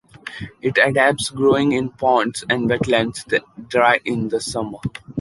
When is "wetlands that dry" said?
2.67-3.99